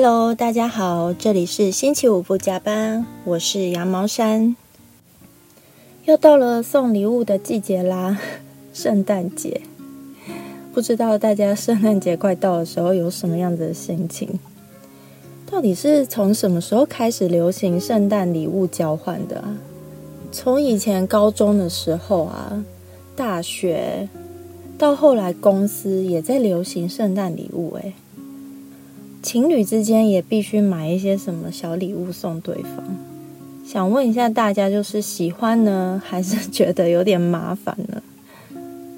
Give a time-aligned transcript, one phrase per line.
[0.00, 4.54] Hello，大家好，这里是星期五不加班，我是羊毛衫。
[6.04, 8.16] 又到了送礼物的季节啦，
[8.72, 9.60] 圣诞节。
[10.72, 14.38] 不知道大家圣诞节快到的时候有什么样子的心情？
[15.50, 19.58] 到底是从什么时候开始流行圣诞礼物交换的啊？
[20.30, 22.64] 从以前高中的时候啊，
[23.16, 24.08] 大学
[24.78, 27.94] 到后来公司也在流行圣诞礼物，诶，
[29.22, 32.84] 情侣之间也必须买一些什么小礼物送对方。
[33.66, 38.02] 想问一下大家，就是喜欢呢， 还是觉得有点麻烦呢？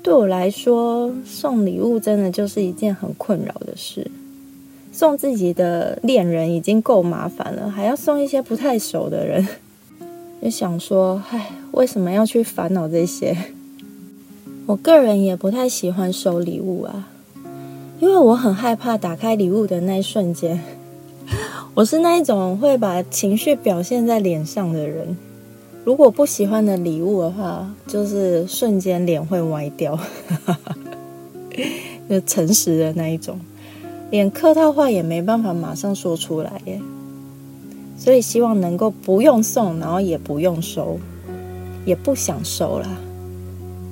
[0.03, 4.11] 对我来说，送礼物真的就是一件很困扰的事。
[4.93, 9.47] 送自己的恋人已经够麻烦了，还要送一些不太熟的人。
[10.43, 13.37] 就想说，唉，为什么要去烦恼这些？
[14.67, 17.10] 我个人也不太喜欢收礼物啊，
[18.01, 20.59] 因为我很害怕打开礼物的那一瞬间，
[21.75, 25.15] 我是那一种会把情绪表现在脸上的人。
[25.85, 29.99] 如果不喜欢的礼物的话，就是瞬间脸会歪掉，
[32.09, 33.39] 就诚实的那一种，
[34.11, 36.81] 连客套话也没办法马上说出来耶。
[37.99, 40.99] 所以希望能够不用送，然后也不用收，
[41.85, 42.89] 也不想收啦。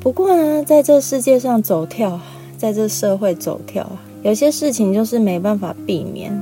[0.00, 2.19] 不过呢，在这世界上走跳，
[2.59, 6.38] 在这社会走跳啊，有些事情就是没办法避免。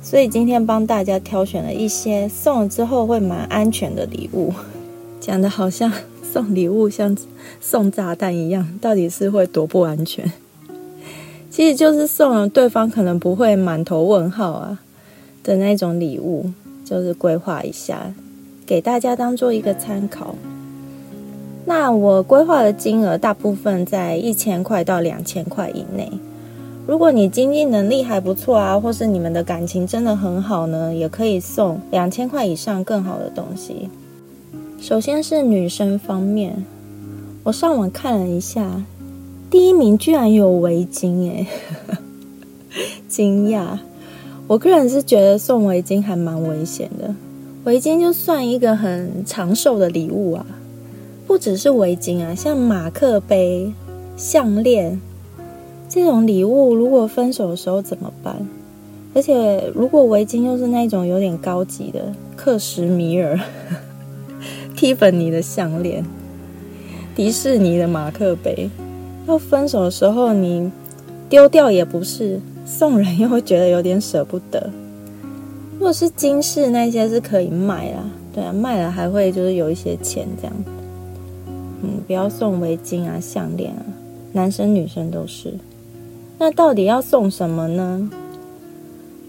[0.00, 4.52] 所以今天帮大家挑选了一些送了之后会蛮安全的礼物，
[5.18, 5.90] 讲的好像
[6.22, 7.16] 送礼物像
[7.60, 10.30] 送炸弹一样，到底是会多不安全？
[11.50, 14.78] 其实就是送了对方可能不会满头问号啊。
[15.44, 16.44] 的那种礼物，
[16.84, 18.12] 就是规划一下，
[18.66, 20.34] 给大家当做一个参考。
[21.68, 26.10] 那我规划的金额大部分在一千块到两千块以内。
[26.86, 33.90] 如果你经济能力还不错啊，或是你们的感情真的很好呢，也可以送两千块以上更好的东西。
[34.80, 36.64] 首先是女生方面，
[37.44, 38.82] 我上网看了一下，
[39.50, 41.46] 第一名居然有围巾诶，
[43.06, 43.78] 惊讶。
[44.46, 47.14] 我个人是觉得送围巾还蛮危险的，
[47.64, 50.46] 围巾就算一个很长寿的礼物啊，
[51.28, 53.70] 不只是围巾啊，像马克杯、
[54.16, 54.98] 项链
[55.86, 58.34] 这种礼物，如果分手的时候怎么办？
[59.14, 63.38] 而且如果围巾又是那种有点高级的克什米尔、
[64.74, 66.02] 蒂芬尼的项链、
[67.14, 68.70] 迪士尼的马克杯，
[69.26, 70.72] 要分手的时候你
[71.28, 72.40] 丢掉也不是。
[72.64, 74.70] 送人又会觉得有点舍不得。
[75.74, 80.54] 如果是金饰那些是可以卖啦，对啊，卖了还会就是有一些钱这样。
[81.82, 83.84] 嗯，不要送围巾啊、项链啊，
[84.32, 85.54] 男生女生都是。
[86.38, 88.10] 那到底要送什么呢？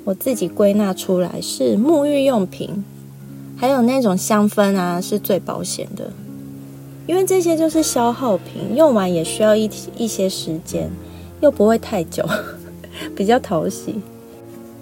[0.05, 2.83] 我自己归纳出来是沐浴用品，
[3.55, 6.11] 还有那种香氛啊，是最保险的，
[7.05, 10.89] 因为这些就是消耗品，用完也需要一一些时间，
[11.41, 12.25] 又不会太久。
[13.15, 13.95] 比较讨喜，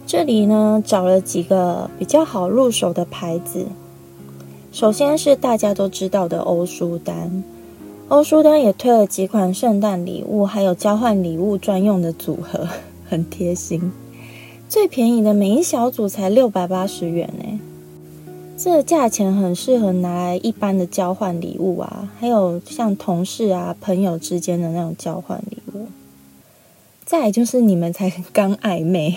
[0.08, 3.66] 这里呢找了几个比较好入手的牌子。
[4.72, 7.44] 首先是大家都知道的欧舒丹，
[8.10, 12.66] 欧舒丹也推了几款圣诞礼物，还有交换礼物专用的组合，
[13.10, 13.92] 很贴心。
[14.70, 17.60] 最便宜的每一小组才六百八十元呢，
[18.58, 25.88] 这个价钱很适合拿来一般的交换礼物啊，还有像同事啊、朋友之间的那种交换礼物。
[27.04, 29.16] 再就是你们才刚暧昧，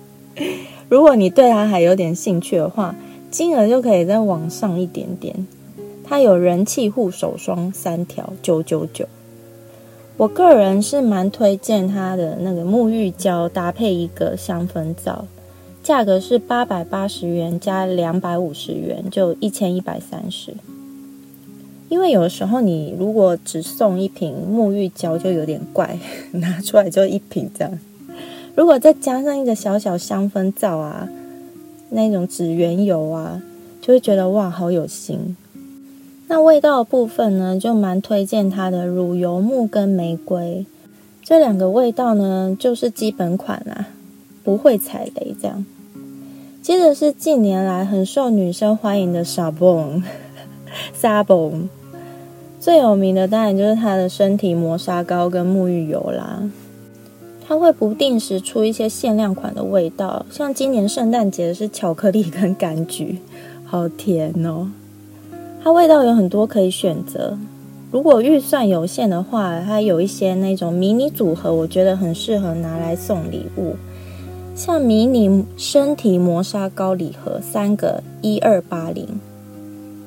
[0.88, 2.94] 如果你对他还有点兴趣的话，
[3.30, 5.46] 金额就可以再往上一点点。
[6.04, 9.06] 它有人气护手霜三条九九九，
[10.18, 15.24] 我个人是蛮推荐它的那个沐浴胶搭配一个香氛皂，
[15.82, 20.54] 价格是八百八十元加两百五十元，就一千一百三十。
[21.88, 25.98] 因为有的时候，你如果只送一瓶沐浴胶就有点怪，
[26.32, 27.78] 拿出来就一瓶这样。
[28.54, 31.08] 如果再加上一个小小香氛皂啊，
[31.90, 33.42] 那种指缘油啊，
[33.80, 35.36] 就会觉得哇，好有心。
[36.34, 40.66] 那味道部分呢，就蛮推荐它的乳油木跟玫瑰
[41.22, 43.86] 这两个味道呢，就是基本款啦，
[44.42, 45.64] 不会踩雷这样。
[46.60, 50.02] 接着是近年来很受女生欢迎的沙泵。
[50.92, 51.68] 沙泵
[52.58, 56.42] 最有名的当然就是它的身体磨砂膏跟沐浴油啦。
[57.46, 63.20] 它会不定时出一些限量款的味道，像今年圣诞节是巧克力跟柑橘，
[63.64, 64.72] 好甜哦。
[65.64, 67.38] 它味道有很多可以选择，
[67.90, 73.74] 如果预算有限的话，它有一些那种迷你组合，我觉得很适合拿来送礼物。
[74.54, 79.08] 像迷你身体磨砂膏礼盒三个一二八零，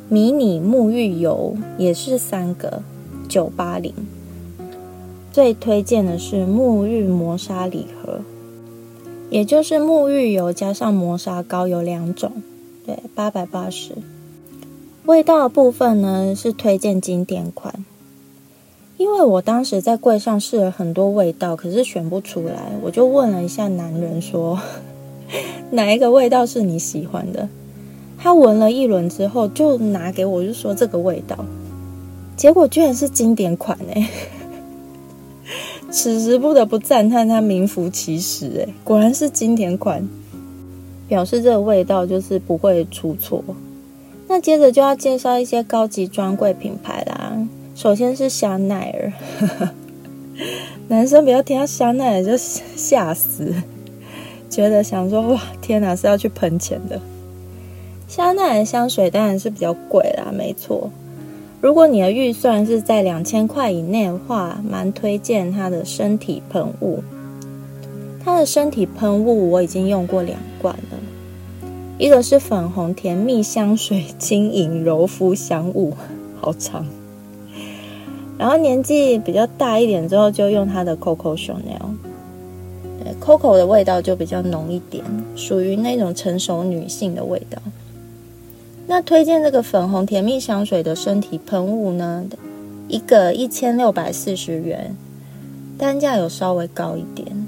[0.10, 2.84] 迷你沐浴油也是三个
[3.28, 3.92] 九八零。
[5.32, 8.20] 最推荐的是沐浴磨砂礼盒，
[9.32, 12.32] 也就是沐浴油加上磨砂膏有两种，
[12.86, 13.94] 对，八百八十。
[15.08, 17.86] 味道的部分呢是推荐经典款。
[18.98, 24.60] 因为我当时在柜上试了很多味道，可是选不出来，我就问了一下男人说
[25.72, 27.48] ：“哪一个味道是你喜欢的？”
[28.20, 31.46] 他闻了一轮之后，就拿给我，就说这个味道。
[32.36, 34.10] 结果居然是经典款哎！
[35.90, 40.06] 此时不得不赞叹他名副其实哎，果然是经典款，
[41.08, 43.42] 表示这个味道就是不会出错。
[44.28, 47.38] 那接着就要介绍一些高级专柜品牌啦。
[47.76, 49.14] 首先是香奈儿，
[50.88, 53.54] 男生不要听到香奈儿就吓死，
[54.50, 57.00] 觉得想说哇天哪是要去喷钱的。
[58.08, 60.90] 香奈儿香水当然是比较贵啦，没错。
[61.60, 67.04] 如果你的预算是在两千块以内的话，蛮推荐它的身体喷雾。
[68.24, 71.00] 它的身体喷雾我已经用过两罐了，
[72.00, 75.96] 一个是粉红甜蜜香水轻盈柔肤香雾，
[76.40, 76.86] 好长。
[78.38, 85.04] 然后年纪比较大一点之后，就用它的 Coco Chanel，Coco 的味道就比较浓一点，
[85.36, 87.60] 属于那种成熟女性的味道。
[88.86, 92.26] 那推荐这个粉红甜蜜香水的身体喷雾呢，
[92.88, 94.96] 一个一千六百四十元，
[95.80, 97.48] 单价有稍微高一点。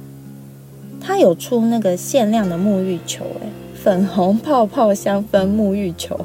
[0.99, 3.49] 它有出那个限量的沐浴球，哎，
[3.89, 6.15] 粉红泡泡香氛沐浴球，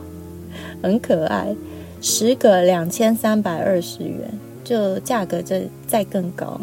[0.83, 1.57] 很可爱，
[2.03, 4.39] 十个两千三百二十元。
[4.63, 6.61] 就价格再再更高，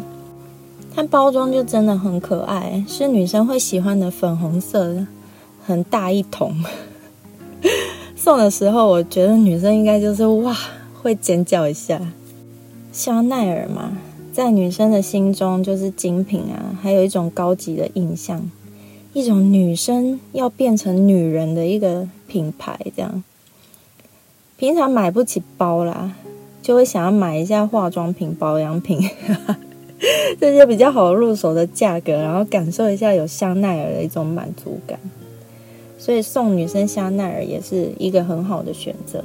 [0.94, 5.04] 它包装就真的很可爱，是女生会喜欢的粉红色，
[5.66, 6.54] 很大一桶。
[8.14, 10.56] 送的时候，我觉得女生应该就是哇，
[11.02, 12.00] 会尖叫一下。
[12.92, 13.98] 香奈儿嘛，
[14.32, 18.48] 在女生的心中就是精品啊，还有一种高级的印象，
[19.12, 23.22] 一种女生要变成女人的一个品牌，这样。
[24.56, 26.14] 平常买不起包啦。
[26.62, 29.00] 就会想要买一下化妆品、保养品
[30.40, 34.96] 这些比较好入手的价格，然后感受一下有香奈儿的一种满足感。
[35.98, 39.24] 所以送女生香奈儿也是一个很好的选择。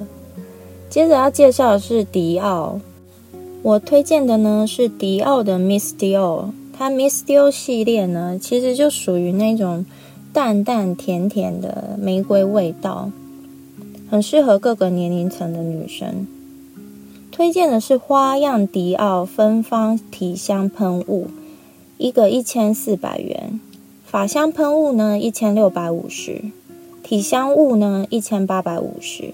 [0.90, 2.80] 接着要介绍的是迪奥，
[3.62, 6.46] 我推荐的呢是迪奥的 Miss Dior，
[6.78, 9.84] 它 Miss Dior 系列呢其实就属于那种
[10.32, 13.12] 淡淡甜甜的玫瑰味道，
[14.12, 16.28] 很适合各个年龄层的女生。
[17.32, 21.28] 推荐的是花样迪奥芬芳体香喷雾，
[21.98, 23.60] 一个一千四百元；
[24.06, 26.52] 法香喷雾呢一千六百五十；
[27.02, 29.34] 体香雾呢一千八百五十。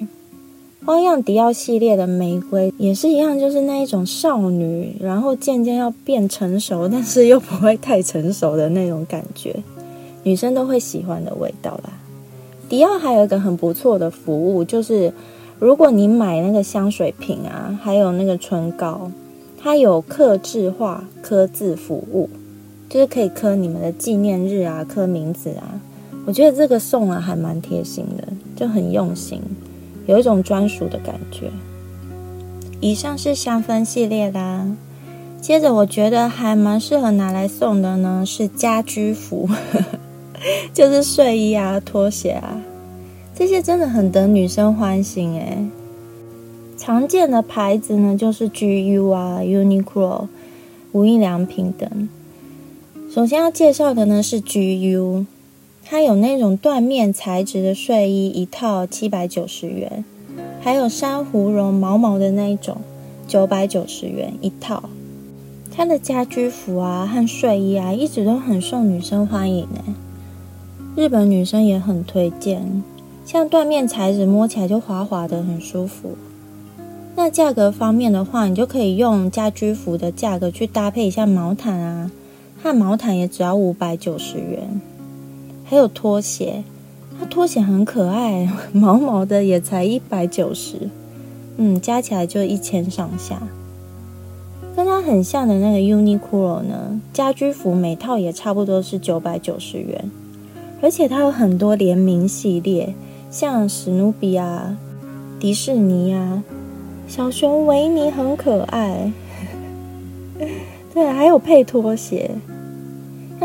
[0.86, 9.56] 花样迪奥系列的玫瑰也是一样，就是那一种少女，然后渐渐要变成熟，但是又不会太成熟的那种感觉，
[10.24, 11.92] 女生都会喜欢的味道啦。
[12.68, 15.14] 迪奥还有一个很不错的服务，就是。
[15.60, 19.10] 如果你买那个香水瓶啊，还有那个唇膏，
[19.58, 22.30] 它有刻字化刻字服务，
[22.90, 25.80] 就是可以刻你们的纪念日啊，刻名字啊。
[26.26, 29.40] 我觉得这个送了还蛮贴心的，就很用心，
[30.06, 31.52] 有一种专属的感觉。
[32.80, 34.68] 以上是香氛系列啦，
[35.40, 39.48] 接着我觉得还蛮适合拿来送的呢，是家居服，
[40.74, 42.62] 就是睡衣啊、拖鞋啊。
[43.36, 45.66] 这些真的很得女生欢心诶。
[46.78, 50.28] 常见的牌子呢，就是 GU 啊、Uniqlo、
[50.92, 52.10] 无印良品等。
[53.10, 55.26] 首先要介绍的呢是 GU，
[55.86, 60.04] 它有那种缎面材质的睡衣，一套七百九十元；
[60.62, 62.78] 还有珊瑚绒毛毛的那一种，
[63.28, 64.90] 九百九十元一套。
[65.76, 69.96] 它的家居服啊和睡衣啊，一直都很受女生欢迎呢。
[70.96, 72.84] 日本女生也很推荐。
[73.26, 76.16] 像缎面材质，摸起来就滑滑的，很舒服。
[77.16, 82.12] 那价格方面的话，你就可以用家居服的价格去搭配一下毛毯啊，
[82.62, 84.82] 和毛毯也只要五百九十元。
[85.64, 86.64] 还有拖鞋，
[87.20, 90.90] 它拖鞋很可爱， 毛毛的也才一百九十，
[91.58, 93.42] 嗯，加起来就一千上下。
[94.76, 100.10] 跟它很像的那个 Uniqlo 呢，家居服每套也差不多是九百九十元，
[100.82, 102.94] 而且它有很多联名系列。
[103.30, 104.78] 像史努比啊、
[105.40, 106.44] 迪士尼啊、
[107.08, 109.12] 小熊维尼很可爱，
[110.94, 112.30] 对，还有配拖鞋。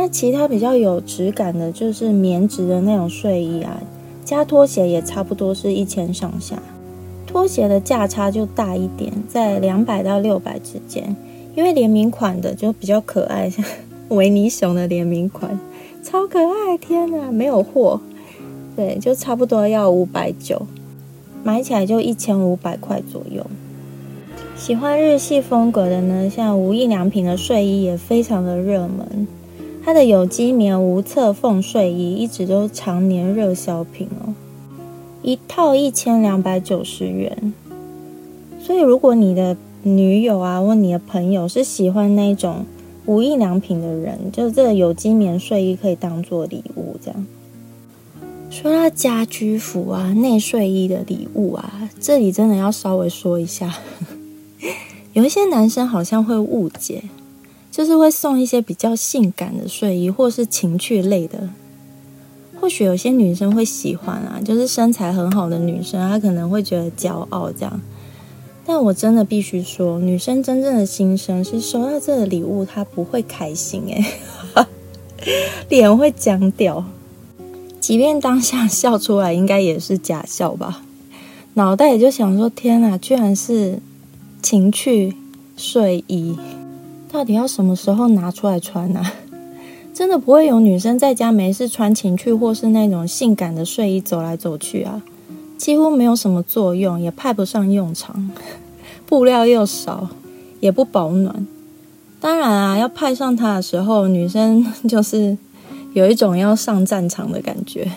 [0.00, 3.82] 那其他比较有质感的，就是棉质的那种睡衣啊，
[4.24, 6.56] 加拖鞋也差不多是一千上下。
[7.26, 11.16] 拖鞋的价差就大一点，在两百到六百之间，
[11.56, 13.64] 因为联名款的就比较可爱，像
[14.10, 15.58] 维尼熊的联名款，
[16.04, 16.78] 超可爱！
[16.78, 18.00] 天哪，没有货，
[18.76, 20.62] 对，就差不多要五百九，
[21.42, 23.44] 买起来就一千五百块左右。
[24.56, 29.26] 喜欢日系风格的呢，像无印良品的睡衣也非常的热门，
[29.84, 34.34] 它的有机棉无侧缝睡衣一直都常年热销品哦。
[35.22, 37.52] 一套一千两百九十元，
[38.60, 42.64] 所以如果你的女友啊，或你的朋友是喜欢那种
[43.06, 46.96] 无印良品的人，就这个有机棉睡衣可以当做礼物。
[47.02, 47.26] 这样
[48.50, 53.78] 说到家居服啊、内睡衣的礼物啊，这里真的要稍微说一下，
[55.12, 57.02] 有一些男生好像会误解，
[57.78, 61.48] 就是会送一些比较性感的睡衣，或是情趣类的。
[62.60, 67.80] 或许有些女生会喜欢啊，就是身材很好的女生，她可能会觉得骄傲这样。
[68.66, 74.04] 但我真的必须说，女生真正的心声是收到这个礼物，她不会开心诶，
[75.70, 76.84] 脸会僵掉，
[77.80, 80.82] 即便当下笑出来，应该也是假笑吧。
[81.54, 83.78] 脑袋也就想说：天哪，居然是
[84.42, 85.14] 情趣
[85.56, 86.36] 睡衣，
[87.10, 89.02] 到底要什么时候拿出来穿呢？
[89.94, 95.02] 真的不会有女生在家没事穿情趣或是那种性感的睡衣走来走去啊，
[95.56, 98.30] 几乎没有什么作用，也派不上用场，
[99.06, 100.08] 布料又少，
[100.60, 101.46] 也不保暖。
[102.20, 105.36] 当然啊，要派上它的时候，女生 就是
[105.94, 107.90] 有一种要上战场的感觉，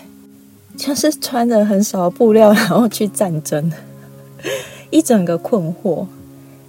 [0.75, 3.71] 就是穿着很少布料然后去战争，
[4.89, 6.05] 一整个困惑。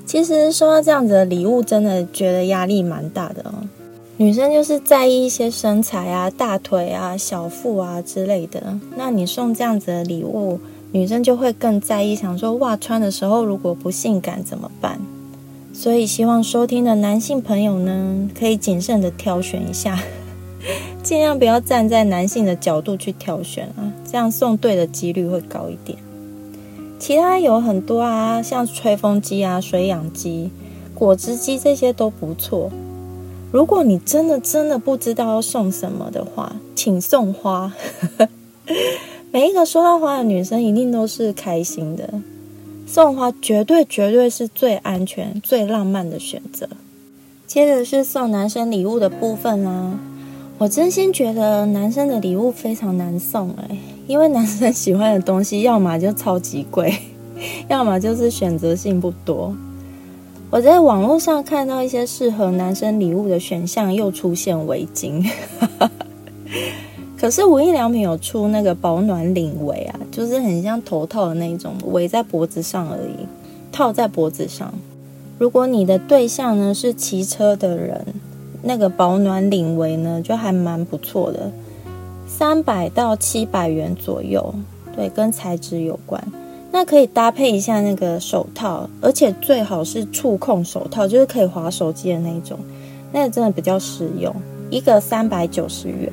[0.05, 3.55] 其实收到这样子的礼物，真的觉得压力蛮大的哦。
[4.19, 8.79] 女生就是在意一些身材啊、大腿啊、小腹啊之类的。
[8.97, 10.61] 那你送这样子的礼物，
[10.93, 15.01] 女生就会更在意，想说哇，穿的时候如果不性感怎么办？
[15.73, 19.99] 所以希望收听的男性朋友呢，可以谨慎的挑选一下，
[21.03, 25.99] 尽量不要站在男性的角度去挑选啊，这样送对的几率会高一点。
[27.03, 30.53] 其他有很多啊，像吹风机啊、水养机、
[30.95, 32.71] 果汁机这些都不错。
[33.51, 37.73] 如果你真的真的不知道要送什么的话，请送花。
[39.33, 42.09] 每一个收到花的女生一定都是开心的，
[42.87, 46.69] 送花绝对绝对是最安全、最浪漫的选择。
[47.49, 49.99] 接着是送男生礼物的部分啦，
[50.63, 53.77] 我真心觉得男生的礼物非常难送哎，
[54.07, 56.97] 因为男生喜欢的东西要么就超级贵，
[57.67, 59.53] 要么就是选择性不多。
[60.51, 65.29] 我在网络上看到一些适合男生礼物的选项，又出现围巾。
[67.19, 73.27] 可是无印良品有出那个保暖领围啊，就是很像头套的那种，围在脖子上而已，
[73.73, 74.73] 套在脖子上。
[75.41, 78.07] 如果你的对象呢是骑车的人，
[78.63, 81.51] 那个保暖领围呢就还蛮不错的，
[82.27, 84.55] 三百到七百元左右，
[84.95, 86.23] 对，跟材质有关。
[86.71, 92.59] 那可以搭配一下那个手套，而且最好是触控手套，就是可以滑手机的那种，
[93.13, 94.35] 那个真的比较实用。
[94.71, 96.11] 一个三百九十元，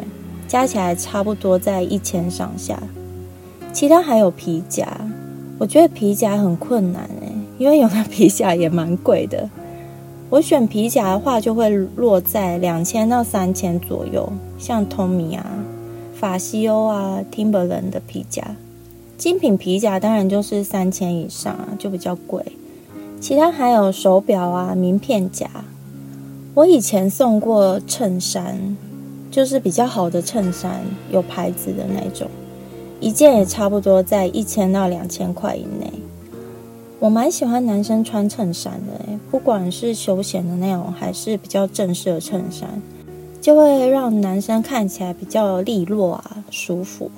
[0.47, 2.77] 加起来差不多在一千上下。
[3.71, 4.85] 其他还有皮夹，
[5.57, 9.49] 我觉得皮夹很困难诶，因为有的皮夹也蛮贵的。
[10.29, 15.43] 我选皮夹的话，就会落在两千到三千左右，像 Tommy 啊、
[16.13, 18.43] 法西欧啊、Timberland 的皮夹。
[19.17, 22.45] 精品皮夹当然就是三千以上啊，就比较贵。
[23.19, 25.49] 其他还有手表啊、名片夹。
[26.53, 28.77] 我以前送过衬衫，
[29.31, 30.81] 就是比较好的衬衫，
[31.11, 32.27] 有牌子的那种，
[32.99, 35.91] 一件也差不多在一千到两千块以内。
[36.99, 42.81] 我蛮喜欢男生穿衬衫的，不管是休闲的那种，还是比较正式的衬衫，
[43.39, 47.09] 就会让男生看起来比较利落啊，舒服。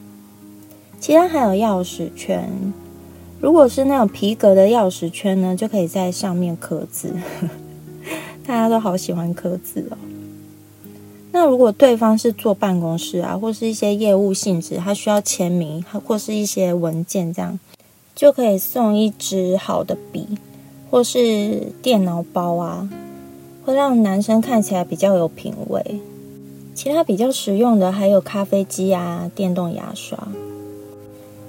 [0.99, 2.47] 其他还有钥匙圈，
[3.39, 7.11] 如果是那种皮革的钥匙圈呢，就可以在上面刻字。
[8.45, 9.97] 大家都好喜欢刻字哦。
[11.31, 17.57] 那如果对方是坐办公室啊，或是一些业务性质，他需要签名或是一些文件，这样
[18.21, 20.27] 就可以送一支好的笔，
[20.91, 22.87] 或是电脑包啊，
[23.65, 25.83] 会让男生看起来比较有品味。
[26.75, 30.27] 其他比较实用的还有咖啡机啊，电动牙刷。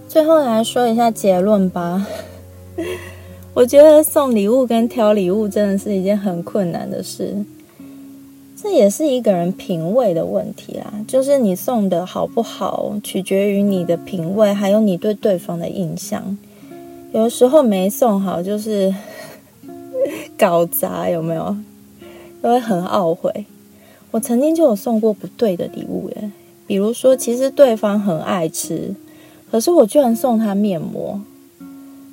[0.08, 2.06] 最后来说一下结论吧。
[3.52, 7.36] 我觉得送礼物跟挑礼物真的是一件很困难的事。
[8.56, 10.90] 这也是一个人品味的问题啦。
[11.06, 16.38] 就是你送的好不好，取决于你的品味，还有你对对方的印象。
[17.12, 18.94] 有的时候没送好，就是
[20.38, 21.54] 搞砸，有没有？
[22.40, 23.44] 都会很懊悔。
[24.10, 26.30] 我曾经就有送过不对的礼物耶，
[26.66, 28.94] 比如说，其实对方很爱吃，
[29.50, 31.20] 可是我居然送他面膜。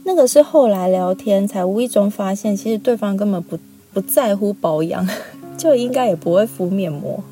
[0.04, 3.58] 那个是后来聊天才无意中发现，其实对方根本不
[3.94, 5.08] 不在乎保养，
[5.58, 7.24] 就应该也不会敷面膜。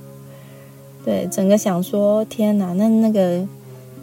[1.04, 3.46] 对，整个想说，天哪，那那个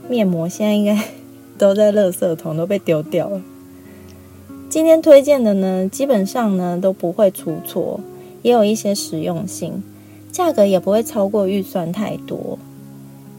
[0.09, 0.99] 面膜现在应该
[1.59, 3.42] 都在垃圾桶，都被丢掉了。
[4.74, 8.00] 今天推荐的呢，基本上呢都不会出错，
[8.42, 9.84] 也有一些实用性，
[10.32, 12.58] 价格也不会超过预算太多。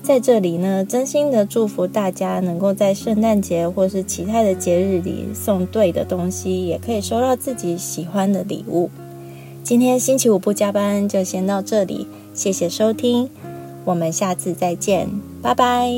[0.01, 8.89] 在这里呢，真心的祝福大家能够在圣诞节或是其他的节日里送对的东西，也可以收到自己喜欢的礼物。
[9.61, 13.29] 今天星期五不加班，就先到这里，谢谢收听，
[13.83, 15.09] 我们下次再见，
[15.41, 15.91] 拜拜。